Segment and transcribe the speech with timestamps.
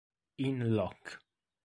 [0.37, 1.21] In Loc.